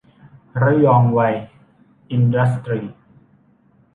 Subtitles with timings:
[0.61, 1.41] ระยองไวร์
[2.11, 2.95] อินดัสตรีส์